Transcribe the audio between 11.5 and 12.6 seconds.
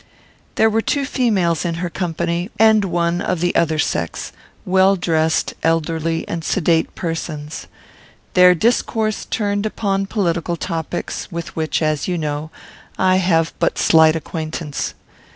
which, as you know,